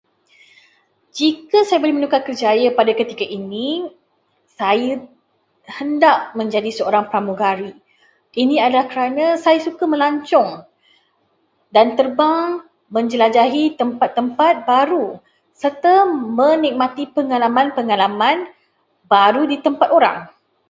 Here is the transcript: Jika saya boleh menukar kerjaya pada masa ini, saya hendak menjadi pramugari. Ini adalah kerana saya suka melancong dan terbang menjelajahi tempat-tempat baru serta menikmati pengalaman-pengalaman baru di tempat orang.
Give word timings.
Jika 1.17 1.59
saya 1.67 1.77
boleh 1.81 1.93
menukar 1.97 2.21
kerjaya 2.27 2.67
pada 2.79 2.89
masa 2.99 3.21
ini, 3.37 3.69
saya 4.59 4.91
hendak 5.77 6.17
menjadi 6.39 6.69
pramugari. 7.11 7.71
Ini 8.43 8.55
adalah 8.65 8.85
kerana 8.91 9.25
saya 9.43 9.59
suka 9.67 9.83
melancong 9.93 10.49
dan 11.75 11.87
terbang 11.97 12.49
menjelajahi 12.95 13.63
tempat-tempat 13.81 14.53
baru 14.71 15.05
serta 15.61 15.93
menikmati 16.45 17.03
pengalaman-pengalaman 17.15 18.37
baru 19.13 19.43
di 19.51 19.57
tempat 19.65 19.87
orang. 19.97 20.19